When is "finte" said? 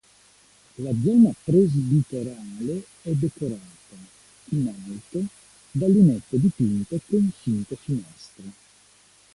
7.39-7.75